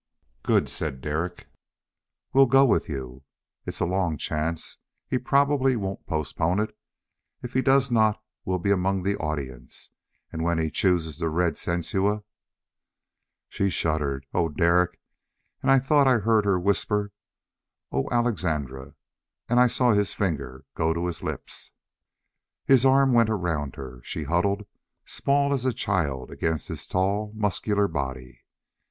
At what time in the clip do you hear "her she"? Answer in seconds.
23.75-24.23